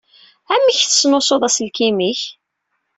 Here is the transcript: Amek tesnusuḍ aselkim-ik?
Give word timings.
Amek 0.53 0.77
tesnusuḍ 0.81 1.41
aselkim-ik? 1.47 2.21